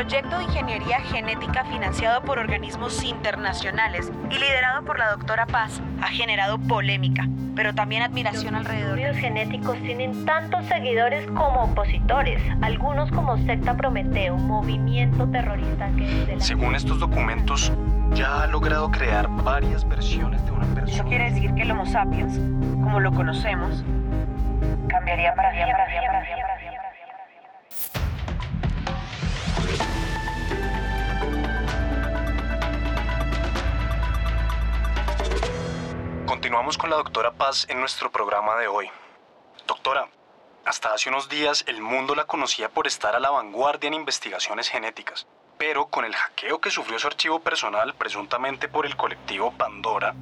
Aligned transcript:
proyecto 0.00 0.38
de 0.38 0.44
ingeniería 0.44 0.98
genética 1.00 1.62
financiado 1.64 2.22
por 2.22 2.38
organismos 2.38 3.04
internacionales 3.04 4.10
y 4.30 4.38
liderado 4.38 4.82
por 4.82 4.98
la 4.98 5.10
doctora 5.10 5.44
Paz 5.44 5.82
ha 6.00 6.06
generado 6.06 6.58
polémica, 6.58 7.28
pero 7.54 7.74
también 7.74 8.00
admiración 8.00 8.54
alrededor. 8.54 8.98
Los 8.98 9.18
genéticos 9.18 9.76
tienen 9.82 10.24
tantos 10.24 10.64
seguidores 10.64 11.26
como 11.32 11.64
opositores, 11.64 12.40
algunos 12.62 13.10
como 13.10 13.36
secta 13.44 13.76
Prometeo, 13.76 14.36
un 14.36 14.46
movimiento 14.46 15.28
terrorista 15.28 15.88
que 15.88 16.06
desde 16.06 16.36
la... 16.36 16.40
Según 16.40 16.74
estos 16.76 16.98
documentos, 16.98 17.70
ya 18.14 18.44
ha 18.44 18.46
logrado 18.46 18.90
crear 18.90 19.28
varias 19.28 19.86
versiones 19.86 20.42
de 20.46 20.52
una 20.52 20.64
persona. 20.68 20.92
Eso 20.94 21.04
quiere 21.04 21.30
decir 21.30 21.52
que 21.52 21.60
el 21.60 21.72
Homo 21.72 21.84
sapiens, 21.84 22.38
como 22.82 23.00
lo 23.00 23.12
conocemos, 23.12 23.84
cambiaría 24.88 25.34
para 25.34 25.52
siempre. 25.52 26.49
Continuamos 36.50 36.78
con 36.78 36.90
la 36.90 36.96
doctora 36.96 37.30
Paz 37.30 37.64
en 37.70 37.78
nuestro 37.78 38.10
programa 38.10 38.56
de 38.56 38.66
hoy. 38.66 38.90
Doctora, 39.68 40.08
hasta 40.64 40.92
hace 40.92 41.08
unos 41.08 41.28
días 41.28 41.62
el 41.68 41.80
mundo 41.80 42.16
la 42.16 42.24
conocía 42.24 42.68
por 42.68 42.88
estar 42.88 43.14
a 43.14 43.20
la 43.20 43.30
vanguardia 43.30 43.86
en 43.86 43.94
investigaciones 43.94 44.68
genéticas, 44.68 45.28
pero 45.58 45.86
con 45.86 46.04
el 46.04 46.12
hackeo 46.12 46.60
que 46.60 46.72
sufrió 46.72 46.98
su 46.98 47.06
archivo 47.06 47.38
personal 47.38 47.94
presuntamente 47.94 48.66
por 48.66 48.84
el 48.84 48.96
colectivo 48.96 49.52
Pandora, 49.52 50.16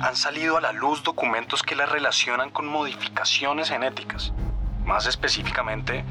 han 0.00 0.16
salido 0.16 0.56
a 0.56 0.62
la 0.62 0.72
luz 0.72 1.02
documentos 1.02 1.62
que 1.62 1.76
la 1.76 1.84
relacionan 1.84 2.48
con 2.48 2.66
modificaciones 2.66 3.68
genéticas, 3.68 4.32
más 4.82 5.04
específicamente, 5.04 6.06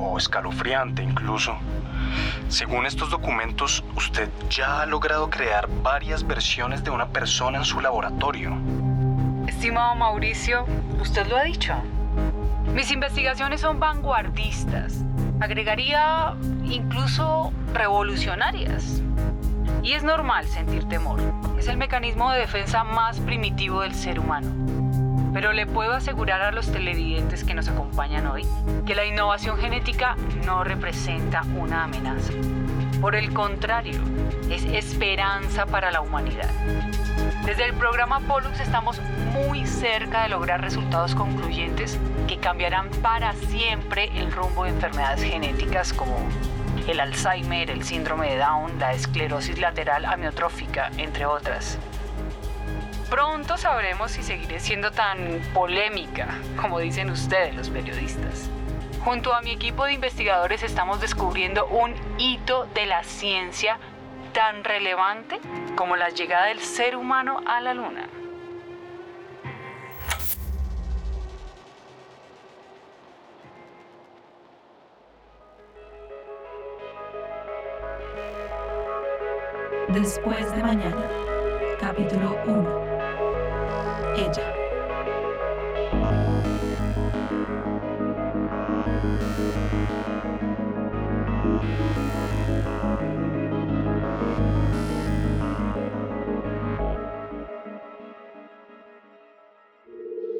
o 0.00 0.18
escalofriante 0.18 1.04
incluso. 1.04 1.56
Según 2.48 2.86
estos 2.86 3.10
documentos, 3.10 3.84
usted 3.94 4.28
ya 4.50 4.80
ha 4.80 4.86
logrado 4.86 5.30
crear 5.30 5.68
varias 5.82 6.26
versiones 6.26 6.82
de 6.82 6.90
una 6.90 7.06
persona 7.06 7.58
en 7.58 7.64
su 7.64 7.80
laboratorio. 7.80 8.56
Estimado 9.56 9.94
Mauricio, 9.94 10.66
usted 11.00 11.26
lo 11.28 11.38
ha 11.38 11.42
dicho. 11.42 11.72
Mis 12.74 12.92
investigaciones 12.92 13.62
son 13.62 13.80
vanguardistas. 13.80 15.02
Agregaría 15.40 16.34
incluso 16.64 17.54
revolucionarias. 17.72 19.02
Y 19.82 19.94
es 19.94 20.04
normal 20.04 20.46
sentir 20.46 20.86
temor. 20.88 21.20
Es 21.58 21.68
el 21.68 21.78
mecanismo 21.78 22.30
de 22.32 22.40
defensa 22.40 22.84
más 22.84 23.18
primitivo 23.20 23.80
del 23.80 23.94
ser 23.94 24.20
humano. 24.20 24.52
Pero 25.32 25.54
le 25.54 25.66
puedo 25.66 25.94
asegurar 25.94 26.42
a 26.42 26.52
los 26.52 26.70
televidentes 26.70 27.42
que 27.42 27.54
nos 27.54 27.66
acompañan 27.66 28.26
hoy 28.26 28.46
que 28.84 28.94
la 28.94 29.06
innovación 29.06 29.56
genética 29.56 30.16
no 30.44 30.64
representa 30.64 31.44
una 31.56 31.84
amenaza. 31.84 32.34
Por 33.00 33.14
el 33.14 33.32
contrario, 33.34 34.00
es 34.50 34.64
esperanza 34.64 35.66
para 35.66 35.90
la 35.90 36.00
humanidad. 36.00 36.50
Desde 37.44 37.66
el 37.66 37.74
programa 37.74 38.20
Pollux 38.20 38.58
estamos 38.58 39.00
muy 39.32 39.66
cerca 39.66 40.22
de 40.22 40.30
lograr 40.30 40.62
resultados 40.62 41.14
concluyentes 41.14 41.98
que 42.26 42.38
cambiarán 42.38 42.88
para 43.02 43.34
siempre 43.34 44.10
el 44.16 44.32
rumbo 44.32 44.64
de 44.64 44.70
enfermedades 44.70 45.22
genéticas 45.22 45.92
como 45.92 46.16
el 46.88 47.00
Alzheimer, 47.00 47.70
el 47.70 47.84
síndrome 47.84 48.30
de 48.30 48.38
Down, 48.38 48.78
la 48.78 48.92
esclerosis 48.92 49.58
lateral 49.58 50.06
amiotrófica, 50.06 50.90
entre 50.96 51.26
otras. 51.26 51.78
Pronto 53.10 53.58
sabremos 53.58 54.12
si 54.12 54.22
seguiré 54.22 54.58
siendo 54.58 54.90
tan 54.90 55.40
polémica 55.52 56.28
como 56.60 56.78
dicen 56.78 57.10
ustedes 57.10 57.54
los 57.54 57.68
periodistas. 57.68 58.50
Junto 59.06 59.32
a 59.32 59.40
mi 59.40 59.52
equipo 59.52 59.84
de 59.84 59.92
investigadores 59.92 60.64
estamos 60.64 61.00
descubriendo 61.00 61.64
un 61.68 61.94
hito 62.18 62.66
de 62.74 62.86
la 62.86 63.04
ciencia 63.04 63.78
tan 64.32 64.64
relevante 64.64 65.38
como 65.76 65.94
la 65.94 66.08
llegada 66.08 66.46
del 66.46 66.58
ser 66.58 66.96
humano 66.96 67.40
a 67.46 67.60
la 67.60 67.72
luna. 67.72 68.08
Después 79.90 80.52
de 80.52 80.62
mañana, 80.64 81.08
capítulo 81.78 82.36
1. 82.44 84.16
Ella. 84.16 84.55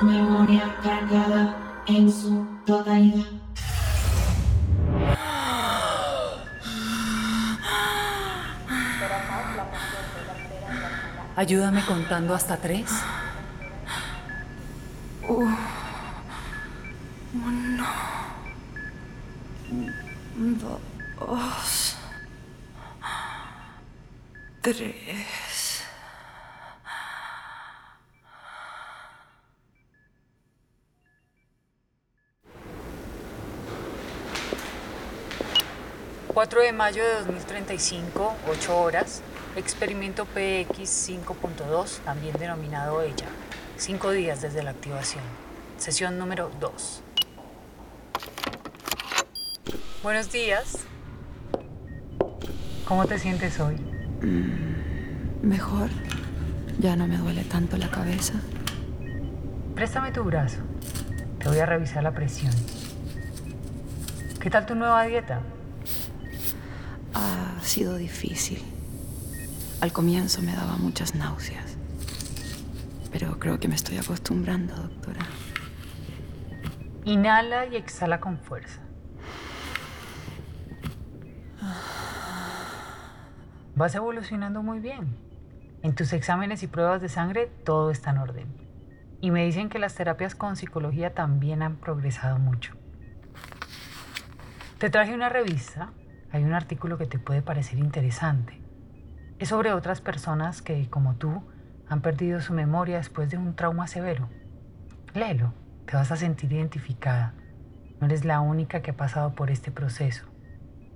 Memoria 0.00 0.74
cargada 0.82 1.56
en 1.86 2.10
su 2.10 2.46
totalidad. 2.64 3.26
Ayúdame 11.36 11.84
contando 11.84 12.34
hasta 12.34 12.56
tres. 12.56 12.90
Dos. 21.18 21.96
Tres. 24.60 25.84
...4 36.34 36.62
de 36.62 36.72
mayo 36.72 37.04
de 37.04 37.14
2035, 37.14 38.36
8 38.48 38.76
horas... 38.76 39.22
...experimento 39.56 40.24
PX 40.26 41.08
5.2, 41.08 42.00
también 42.04 42.36
denominado 42.38 43.00
ella... 43.02 43.28
...5 43.78 44.12
días 44.12 44.40
desde 44.40 44.62
la 44.62 44.70
activación... 44.70 45.24
...sesión 45.78 46.18
número 46.18 46.50
2... 46.60 47.02
Buenos 50.04 50.30
días. 50.30 50.80
¿Cómo 52.84 53.06
te 53.06 53.18
sientes 53.18 53.58
hoy? 53.58 53.76
Mejor. 55.40 55.88
Ya 56.78 56.94
no 56.94 57.06
me 57.06 57.16
duele 57.16 57.42
tanto 57.44 57.78
la 57.78 57.90
cabeza. 57.90 58.34
Préstame 59.74 60.12
tu 60.12 60.22
brazo. 60.22 60.58
Te 61.38 61.48
voy 61.48 61.58
a 61.58 61.64
revisar 61.64 62.02
la 62.02 62.12
presión. 62.12 62.52
¿Qué 64.40 64.50
tal 64.50 64.66
tu 64.66 64.74
nueva 64.74 65.06
dieta? 65.06 65.40
Ha 67.14 67.64
sido 67.64 67.96
difícil. 67.96 68.62
Al 69.80 69.90
comienzo 69.94 70.42
me 70.42 70.54
daba 70.54 70.76
muchas 70.76 71.14
náuseas. 71.14 71.73
Pero 73.14 73.38
creo 73.38 73.60
que 73.60 73.68
me 73.68 73.76
estoy 73.76 73.96
acostumbrando, 73.96 74.74
doctora. 74.74 75.20
Inhala 77.04 77.64
y 77.66 77.76
exhala 77.76 78.18
con 78.18 78.38
fuerza. 78.38 78.80
Vas 83.76 83.94
evolucionando 83.94 84.64
muy 84.64 84.80
bien. 84.80 85.16
En 85.82 85.94
tus 85.94 86.12
exámenes 86.12 86.64
y 86.64 86.66
pruebas 86.66 87.00
de 87.00 87.08
sangre 87.08 87.46
todo 87.64 87.92
está 87.92 88.10
en 88.10 88.18
orden. 88.18 88.48
Y 89.20 89.30
me 89.30 89.44
dicen 89.44 89.68
que 89.68 89.78
las 89.78 89.94
terapias 89.94 90.34
con 90.34 90.56
psicología 90.56 91.14
también 91.14 91.62
han 91.62 91.76
progresado 91.76 92.40
mucho. 92.40 92.74
Te 94.78 94.90
traje 94.90 95.14
una 95.14 95.28
revista. 95.28 95.92
Hay 96.32 96.42
un 96.42 96.52
artículo 96.52 96.98
que 96.98 97.06
te 97.06 97.20
puede 97.20 97.42
parecer 97.42 97.78
interesante. 97.78 98.60
Es 99.38 99.50
sobre 99.50 99.72
otras 99.72 100.00
personas 100.00 100.62
que, 100.62 100.90
como 100.90 101.14
tú, 101.14 101.44
han 101.88 102.00
perdido 102.00 102.40
su 102.40 102.52
memoria 102.52 102.96
después 102.96 103.30
de 103.30 103.38
un 103.38 103.54
trauma 103.54 103.86
severo. 103.86 104.28
Léelo, 105.14 105.52
te 105.86 105.96
vas 105.96 106.10
a 106.10 106.16
sentir 106.16 106.52
identificada. 106.52 107.34
No 108.00 108.06
eres 108.06 108.24
la 108.24 108.40
única 108.40 108.82
que 108.82 108.90
ha 108.90 108.96
pasado 108.96 109.34
por 109.34 109.50
este 109.50 109.70
proceso 109.70 110.26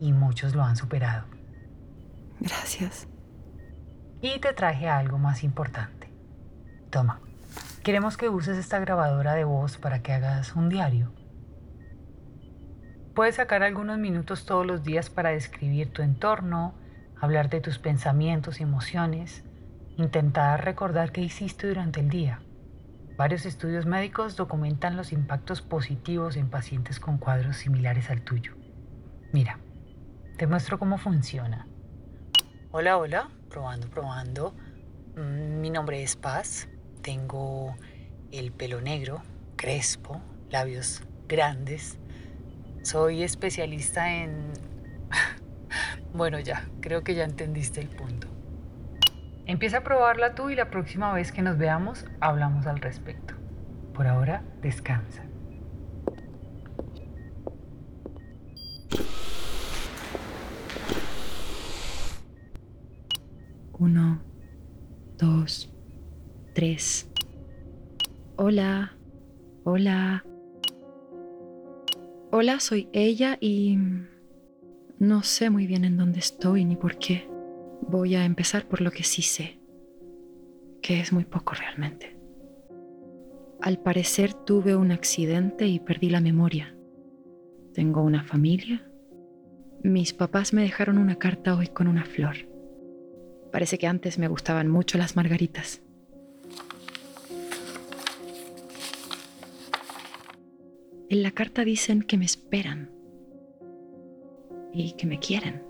y 0.00 0.12
muchos 0.12 0.54
lo 0.54 0.62
han 0.62 0.76
superado. 0.76 1.26
Gracias. 2.40 3.06
Y 4.20 4.40
te 4.40 4.52
traje 4.52 4.88
algo 4.88 5.18
más 5.18 5.44
importante. 5.44 6.10
Toma, 6.90 7.20
queremos 7.82 8.16
que 8.16 8.28
uses 8.28 8.58
esta 8.58 8.78
grabadora 8.78 9.34
de 9.34 9.44
voz 9.44 9.76
para 9.78 10.00
que 10.02 10.12
hagas 10.12 10.56
un 10.56 10.68
diario. 10.68 11.12
Puedes 13.14 13.36
sacar 13.36 13.62
algunos 13.62 13.98
minutos 13.98 14.46
todos 14.46 14.64
los 14.64 14.84
días 14.84 15.10
para 15.10 15.30
describir 15.30 15.92
tu 15.92 16.02
entorno, 16.02 16.74
hablar 17.20 17.50
de 17.50 17.60
tus 17.60 17.78
pensamientos 17.78 18.60
y 18.60 18.62
emociones, 18.62 19.44
intentar 19.98 20.64
recordar 20.64 21.10
qué 21.10 21.20
hiciste 21.20 21.66
durante 21.66 22.00
el 22.00 22.08
día. 22.08 22.40
Varios 23.16 23.46
estudios 23.46 23.84
médicos 23.84 24.36
documentan 24.36 24.96
los 24.96 25.12
impactos 25.12 25.60
positivos 25.60 26.36
en 26.36 26.48
pacientes 26.50 27.00
con 27.00 27.18
cuadros 27.18 27.56
similares 27.56 28.08
al 28.10 28.22
tuyo. 28.22 28.54
Mira, 29.32 29.58
te 30.36 30.46
muestro 30.46 30.78
cómo 30.78 30.98
funciona. 30.98 31.66
Hola, 32.70 32.96
hola, 32.96 33.28
probando, 33.50 33.88
probando. 33.90 34.54
Mm, 35.16 35.60
Mi 35.60 35.70
nombre 35.70 36.00
es 36.02 36.14
Paz. 36.14 36.68
Tengo 37.02 37.74
el 38.30 38.52
pelo 38.52 38.80
negro, 38.80 39.20
crespo, 39.56 40.22
labios 40.50 41.02
grandes. 41.26 41.98
Soy 42.82 43.22
especialista 43.22 44.14
en... 44.14 44.52
Bueno, 46.14 46.40
ya, 46.40 46.66
creo 46.80 47.04
que 47.04 47.14
ya 47.14 47.24
entendiste 47.24 47.80
el 47.80 47.88
punto. 47.88 48.37
Empieza 49.48 49.78
a 49.78 49.82
probarla 49.82 50.34
tú 50.34 50.50
y 50.50 50.54
la 50.54 50.68
próxima 50.68 51.10
vez 51.14 51.32
que 51.32 51.40
nos 51.40 51.56
veamos 51.56 52.04
hablamos 52.20 52.66
al 52.66 52.80
respecto. 52.80 53.32
Por 53.94 54.06
ahora, 54.06 54.44
descansa. 54.60 55.24
Uno, 63.78 64.20
dos, 65.16 65.72
tres. 66.54 67.10
Hola, 68.36 68.98
hola. 69.64 70.26
Hola, 72.30 72.60
soy 72.60 72.90
ella 72.92 73.38
y 73.40 73.78
no 74.98 75.22
sé 75.22 75.48
muy 75.48 75.66
bien 75.66 75.86
en 75.86 75.96
dónde 75.96 76.18
estoy 76.18 76.66
ni 76.66 76.76
por 76.76 76.98
qué. 76.98 77.37
Voy 77.90 78.16
a 78.16 78.26
empezar 78.26 78.68
por 78.68 78.82
lo 78.82 78.90
que 78.90 79.02
sí 79.02 79.22
sé, 79.22 79.58
que 80.82 81.00
es 81.00 81.10
muy 81.10 81.24
poco 81.24 81.54
realmente. 81.54 82.18
Al 83.62 83.78
parecer 83.78 84.34
tuve 84.34 84.76
un 84.76 84.92
accidente 84.92 85.66
y 85.66 85.80
perdí 85.80 86.10
la 86.10 86.20
memoria. 86.20 86.76
Tengo 87.72 88.02
una 88.02 88.24
familia. 88.24 88.86
Mis 89.82 90.12
papás 90.12 90.52
me 90.52 90.60
dejaron 90.60 90.98
una 90.98 91.16
carta 91.16 91.56
hoy 91.56 91.68
con 91.68 91.88
una 91.88 92.04
flor. 92.04 92.36
Parece 93.50 93.78
que 93.78 93.86
antes 93.86 94.18
me 94.18 94.28
gustaban 94.28 94.68
mucho 94.68 94.98
las 94.98 95.16
margaritas. 95.16 95.80
En 101.08 101.22
la 101.22 101.30
carta 101.30 101.64
dicen 101.64 102.02
que 102.02 102.18
me 102.18 102.26
esperan 102.26 102.90
y 104.74 104.92
que 104.92 105.06
me 105.06 105.18
quieren. 105.18 105.67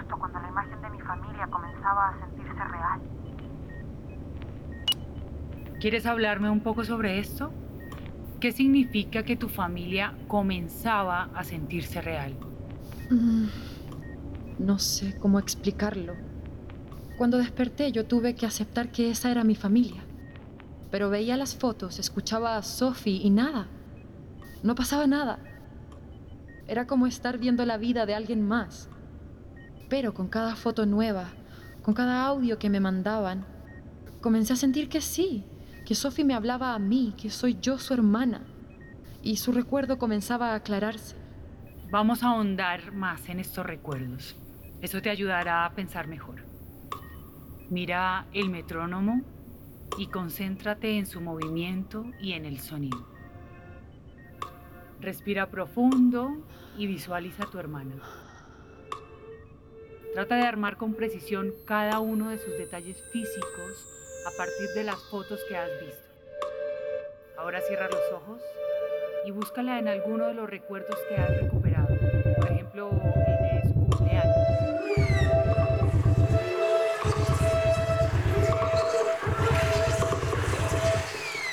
Justo 0.00 0.16
cuando 0.18 0.40
la 0.40 0.48
imagen 0.48 0.80
de 0.80 0.90
mi 0.90 1.00
familia 1.00 1.46
comenzaba 1.48 2.08
a 2.08 2.20
sentirse 2.20 2.64
real. 2.64 3.00
¿Quieres 5.78 6.06
hablarme 6.06 6.48
un 6.48 6.60
poco 6.60 6.84
sobre 6.84 7.18
esto? 7.18 7.52
¿Qué 8.40 8.52
significa 8.52 9.22
que 9.24 9.36
tu 9.36 9.48
familia 9.48 10.14
comenzaba 10.26 11.24
a 11.34 11.44
sentirse 11.44 12.00
real? 12.00 12.34
Mm, 13.10 13.46
No 14.58 14.78
sé 14.78 15.18
cómo 15.18 15.38
explicarlo. 15.38 16.14
Cuando 17.18 17.36
desperté 17.36 17.92
yo 17.92 18.06
tuve 18.06 18.34
que 18.34 18.46
aceptar 18.46 18.90
que 18.90 19.10
esa 19.10 19.30
era 19.30 19.44
mi 19.44 19.54
familia. 19.54 20.02
Pero 20.90 21.10
veía 21.10 21.36
las 21.36 21.54
fotos, 21.56 21.98
escuchaba 21.98 22.56
a 22.56 22.62
Sophie 22.62 23.20
y 23.22 23.28
nada. 23.30 23.66
No 24.62 24.74
pasaba 24.74 25.06
nada. 25.06 25.38
Era 26.66 26.86
como 26.86 27.06
estar 27.06 27.36
viendo 27.38 27.66
la 27.66 27.76
vida 27.76 28.06
de 28.06 28.14
alguien 28.14 28.46
más. 28.46 28.88
Pero 29.90 30.14
con 30.14 30.28
cada 30.28 30.54
foto 30.54 30.86
nueva, 30.86 31.28
con 31.82 31.94
cada 31.94 32.24
audio 32.24 32.58
que 32.58 32.70
me 32.70 32.78
mandaban, 32.78 33.44
comencé 34.20 34.52
a 34.52 34.56
sentir 34.56 34.88
que 34.88 35.00
sí, 35.00 35.44
que 35.84 35.96
Sophie 35.96 36.24
me 36.24 36.34
hablaba 36.34 36.74
a 36.74 36.78
mí, 36.78 37.12
que 37.20 37.28
soy 37.28 37.58
yo 37.60 37.76
su 37.76 37.92
hermana. 37.92 38.42
Y 39.22 39.36
su 39.36 39.52
recuerdo 39.52 39.98
comenzaba 39.98 40.52
a 40.52 40.54
aclararse. 40.54 41.16
Vamos 41.90 42.22
a 42.22 42.28
ahondar 42.28 42.92
más 42.92 43.28
en 43.28 43.40
estos 43.40 43.66
recuerdos. 43.66 44.36
Eso 44.80 45.02
te 45.02 45.10
ayudará 45.10 45.64
a 45.64 45.74
pensar 45.74 46.06
mejor. 46.06 46.44
Mira 47.68 48.26
el 48.32 48.48
metrónomo 48.48 49.22
y 49.98 50.06
concéntrate 50.06 50.98
en 50.98 51.06
su 51.06 51.20
movimiento 51.20 52.06
y 52.22 52.32
en 52.32 52.44
el 52.44 52.60
sonido. 52.60 53.04
Respira 55.00 55.50
profundo 55.50 56.46
y 56.78 56.86
visualiza 56.86 57.44
a 57.44 57.50
tu 57.50 57.58
hermana. 57.58 57.96
Trata 60.14 60.34
de 60.34 60.42
armar 60.42 60.76
con 60.76 60.94
precisión 60.94 61.54
cada 61.64 62.00
uno 62.00 62.30
de 62.30 62.38
sus 62.38 62.58
detalles 62.58 63.00
físicos 63.12 63.86
a 64.26 64.36
partir 64.36 64.68
de 64.74 64.82
las 64.82 65.00
fotos 65.04 65.40
que 65.48 65.56
has 65.56 65.70
visto. 65.80 66.02
Ahora 67.38 67.60
cierra 67.60 67.88
los 67.88 68.12
ojos 68.12 68.42
y 69.24 69.30
búscala 69.30 69.78
en 69.78 69.86
alguno 69.86 70.26
de 70.26 70.34
los 70.34 70.50
recuerdos 70.50 70.98
que 71.08 71.14
has 71.14 71.40
recuperado. 71.40 71.96
Por 72.36 72.50
ejemplo, 72.50 72.90
el 72.90 73.62
de 73.62 73.68
su 73.68 73.74
cumpleaños. 73.74 74.36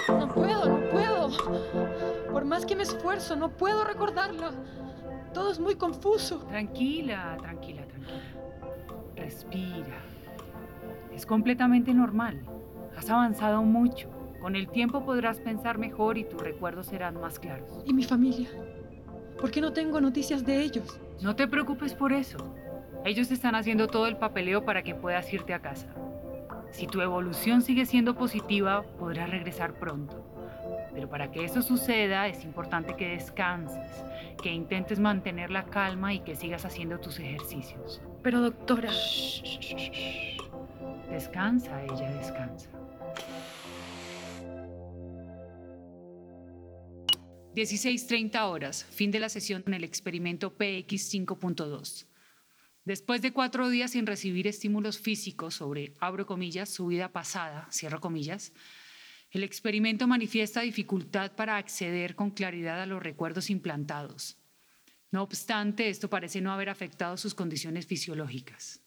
No 0.10 0.34
puedo, 0.34 0.66
no 0.66 0.90
puedo. 0.90 2.32
Por 2.32 2.44
más 2.46 2.66
que 2.66 2.76
me 2.76 2.84
esfuerzo, 2.84 3.36
no 3.36 3.50
puedo 3.50 3.84
recordarla. 3.84 4.52
Todo 5.34 5.52
es 5.52 5.60
muy 5.60 5.76
confuso. 5.76 6.40
Tranquila, 6.48 7.38
tranquila. 7.40 7.87
Respira. 9.28 9.98
Es 11.14 11.26
completamente 11.26 11.94
normal. 11.94 12.40
Has 12.98 13.10
avanzado 13.10 13.62
mucho. 13.62 14.10
Con 14.40 14.56
el 14.56 14.70
tiempo 14.70 15.04
podrás 15.04 15.42
pensar 15.42 15.78
mejor 15.78 16.18
y 16.18 16.24
tus 16.24 16.42
recuerdos 16.42 16.88
serán 16.88 17.20
más 17.20 17.38
claros. 17.38 17.84
¿Y 17.86 17.94
mi 17.94 18.06
familia? 18.06 18.48
¿Por 19.38 19.52
qué 19.52 19.60
no 19.60 19.74
tengo 19.74 20.00
noticias 20.00 20.46
de 20.46 20.62
ellos? 20.62 21.02
No 21.22 21.36
te 21.36 21.46
preocupes 21.46 21.94
por 21.94 22.14
eso. 22.14 22.38
Ellos 23.04 23.30
están 23.30 23.56
haciendo 23.56 23.88
todo 23.88 24.08
el 24.08 24.16
papeleo 24.16 24.64
para 24.64 24.82
que 24.82 24.96
puedas 24.96 25.34
irte 25.34 25.54
a 25.54 25.60
casa. 25.60 25.94
Si 26.72 26.88
tu 26.88 27.02
evolución 27.02 27.62
sigue 27.62 27.86
siendo 27.86 28.16
positiva, 28.16 28.84
podrás 28.98 29.30
regresar 29.30 29.74
pronto. 29.74 30.24
Pero 30.98 31.10
para 31.12 31.30
que 31.30 31.46
eso 31.46 31.62
suceda 31.62 32.28
es 32.28 32.44
importante 32.44 32.96
que 32.96 33.10
descanses, 33.10 33.86
que 34.42 34.52
intentes 34.52 34.98
mantener 34.98 35.52
la 35.52 35.66
calma 35.66 36.12
y 36.12 36.22
que 36.22 36.36
sigas 36.36 36.66
haciendo 36.66 37.00
tus 37.00 37.20
ejercicios. 37.20 38.02
Pero 38.24 38.42
doctora, 38.42 38.90
Descansa, 41.12 41.84
ella 41.84 42.10
descansa. 42.18 42.72
16.30 47.54 48.42
horas, 48.50 48.84
fin 48.86 49.12
de 49.12 49.20
la 49.20 49.30
sesión 49.30 49.64
en 49.68 49.76
el 49.76 49.84
experimento 49.84 50.56
PX 50.56 51.14
5.2. 51.14 52.08
Después 52.86 53.22
de 53.22 53.34
cuatro 53.34 53.70
días 53.70 53.92
sin 53.92 54.08
recibir 54.08 54.48
estímulos 54.48 54.98
físicos 54.98 55.54
sobre, 55.54 55.94
abro 56.00 56.26
comillas, 56.26 56.70
su 56.70 56.88
vida 56.88 57.12
pasada, 57.12 57.68
cierro 57.70 58.00
comillas, 58.00 58.52
el 59.32 59.44
experimento 59.44 60.08
manifiesta 60.08 60.62
dificultad 60.62 61.34
para 61.34 61.58
acceder 61.58 62.16
con 62.16 62.32
claridad 62.32 62.82
a 62.82 62.86
los 62.86 63.04
recuerdos 63.04 63.50
implantados. 63.50 64.38
No 65.12 65.22
obstante, 65.24 65.90
esto 65.90 66.10
parece 66.10 66.42
no 66.42 66.52
haber 66.52 66.70
afectado 66.70 67.18
sus 67.18 67.34
condiciones 67.34 67.86
fisiológicas. 67.86 68.82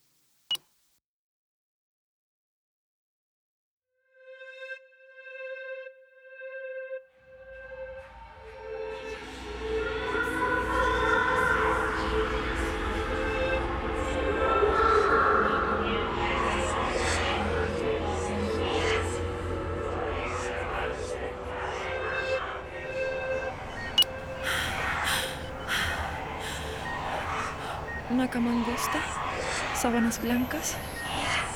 Sábanas 29.80 30.20
blancas. 30.20 30.76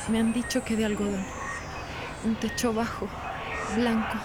Me 0.09 0.19
han 0.19 0.33
dicho 0.33 0.63
que 0.63 0.75
de 0.75 0.85
algodón. 0.85 1.23
Un 2.23 2.35
techo 2.35 2.73
bajo, 2.73 3.07
blanco. 3.75 4.17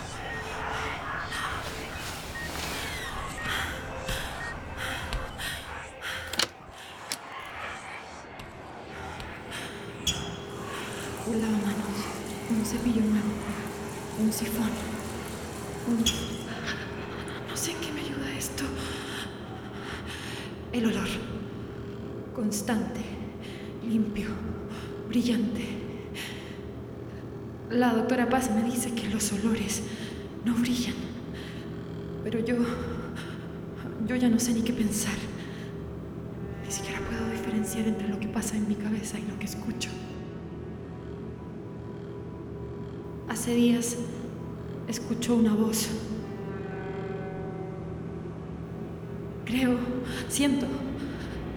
Un 11.27 11.41
lavamanos, 11.41 11.99
un 12.51 12.65
cepillo 12.65 13.03
nuevo, 13.03 13.29
un 14.19 14.33
sifón, 14.33 14.71
un... 15.87 16.05
No 17.49 17.57
sé 17.57 17.73
en 17.73 17.81
qué 17.81 17.93
me 17.93 18.01
ayuda 18.01 18.31
esto. 18.37 18.65
El 20.73 20.87
olor. 20.87 21.09
Constante, 22.41 23.03
limpio, 23.87 24.29
brillante. 25.11 25.63
La 27.69 27.93
doctora 27.93 28.31
Paz 28.31 28.51
me 28.51 28.63
dice 28.63 28.95
que 28.95 29.11
los 29.11 29.31
olores 29.35 29.83
no 30.47 30.55
brillan. 30.55 30.95
Pero 32.25 32.39
yo... 32.39 32.57
Yo 34.07 34.17
ya 34.17 34.31
no 34.31 34.39
sé 34.39 34.55
ni 34.55 34.63
qué 34.63 34.73
pensar. 34.73 35.13
Ni 36.65 36.73
siquiera 36.73 37.01
puedo 37.01 37.31
diferenciar 37.31 37.87
entre 37.87 38.09
lo 38.09 38.19
que 38.19 38.29
pasa 38.29 38.57
en 38.57 38.67
mi 38.67 38.75
cabeza 38.75 39.19
y 39.19 39.31
lo 39.31 39.39
que 39.39 39.45
escucho. 39.45 39.91
Hace 43.29 43.55
días 43.55 43.99
escucho 44.89 45.37
una 45.37 45.53
voz. 45.53 45.91
Creo, 49.45 49.77
siento 50.31 50.67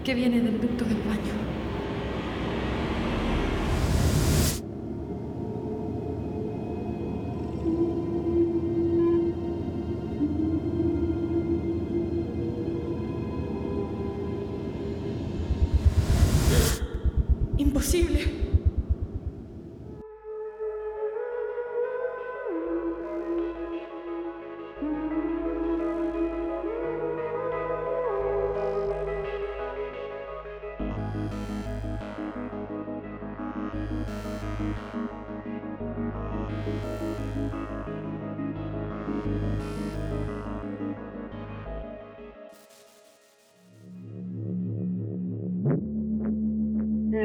que 0.03 0.13
viene 0.13 0.41
del 0.41 0.59
ducto 0.59 0.83
del 0.83 0.97
baño. 0.97 1.52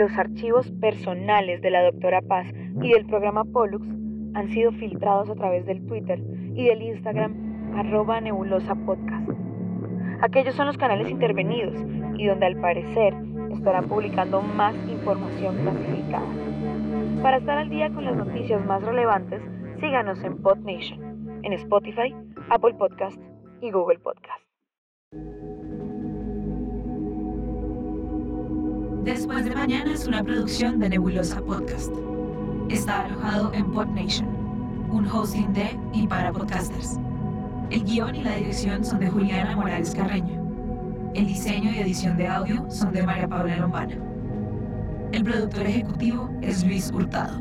Los 0.08 0.16
archivos 0.16 0.70
personales 0.80 1.60
de 1.60 1.68
la 1.68 1.82
doctora 1.82 2.22
Paz 2.22 2.46
y 2.80 2.92
del 2.92 3.04
programa 3.04 3.44
Pollux 3.44 3.86
han 4.32 4.48
sido 4.48 4.72
filtrados 4.72 5.28
a 5.28 5.34
través 5.34 5.66
del 5.66 5.86
Twitter 5.86 6.18
y 6.54 6.64
del 6.64 6.80
Instagram 6.80 7.74
arroba 7.76 8.18
nebulosa 8.18 8.74
podcast. 8.74 9.28
Aquellos 10.22 10.54
son 10.54 10.66
los 10.66 10.78
canales 10.78 11.10
intervenidos 11.10 11.74
y 12.16 12.26
donde 12.26 12.46
al 12.46 12.58
parecer 12.58 13.14
estarán 13.52 13.86
publicando 13.86 14.40
más 14.40 14.74
información 14.88 15.58
clasificada. 15.58 16.26
Para 17.22 17.36
estar 17.36 17.58
al 17.58 17.68
día 17.68 17.90
con 17.90 18.06
las 18.06 18.16
noticias 18.16 18.64
más 18.64 18.82
relevantes, 18.82 19.42
síganos 19.78 20.24
en 20.24 20.40
PodNation, 20.40 21.42
en 21.42 21.52
Spotify, 21.52 22.14
Apple 22.48 22.72
Podcast 22.78 23.20
y 23.60 23.70
Google 23.70 23.98
Podcast. 23.98 24.47
Después 29.04 29.44
de 29.44 29.54
mañana 29.54 29.92
es 29.92 30.06
una 30.06 30.22
producción 30.22 30.78
de 30.80 30.88
Nebulosa 30.90 31.40
Podcast. 31.40 31.92
Está 32.68 33.04
alojado 33.04 33.52
en 33.54 33.70
PodNation, 33.70 34.28
un 34.90 35.06
hosting 35.06 35.52
de 35.52 35.78
y 35.92 36.06
para 36.06 36.32
podcasters. 36.32 36.98
El 37.70 37.84
guion 37.84 38.14
y 38.16 38.24
la 38.24 38.36
dirección 38.36 38.84
son 38.84 38.98
de 38.98 39.08
Juliana 39.08 39.56
Morales 39.56 39.94
Carreño. 39.94 40.42
El 41.14 41.26
diseño 41.26 41.70
y 41.70 41.78
edición 41.78 42.16
de 42.16 42.26
audio 42.26 42.66
son 42.70 42.92
de 42.92 43.02
María 43.02 43.28
Paula 43.28 43.56
Lombana. 43.56 43.96
El 45.12 45.24
productor 45.24 45.66
ejecutivo 45.66 46.28
es 46.42 46.64
Luis 46.64 46.90
Hurtado. 46.92 47.40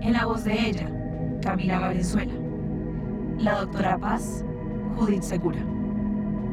En 0.00 0.12
la 0.12 0.26
voz 0.26 0.44
de 0.44 0.68
ella, 0.68 0.88
Camila 1.42 1.80
Valenzuela. 1.80 2.32
La 3.38 3.60
doctora 3.60 3.98
Paz, 3.98 4.44
Judith 4.96 5.22
Segura. 5.22 5.60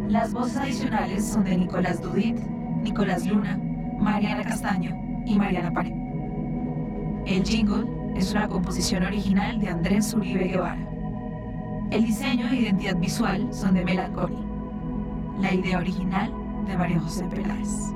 Las 0.09 0.33
voces 0.33 0.57
adicionales 0.57 1.25
son 1.25 1.45
de 1.45 1.57
Nicolás 1.57 2.01
Dudit, 2.01 2.37
Nicolás 2.83 3.25
Luna, 3.25 3.57
Mariana 4.03 4.43
Castaño 4.43 5.23
y 5.25 5.37
Mariana 5.37 5.71
Pare. 5.71 5.95
El 7.25 7.43
jingle 7.45 7.85
es 8.17 8.31
una 8.31 8.49
composición 8.49 9.03
original 9.03 9.59
de 9.61 9.69
Andrés 9.69 10.13
Uribe 10.13 10.43
Guevara. 10.49 10.85
El 11.89 12.05
diseño 12.05 12.49
e 12.49 12.55
identidad 12.57 12.97
visual 12.97 13.47
son 13.53 13.75
de 13.75 13.85
Melancholy. 13.85 14.37
La 15.39 15.53
idea 15.53 15.77
original 15.77 16.33
de 16.67 16.77
María 16.77 16.99
José 16.99 17.23
Peláez. 17.25 17.92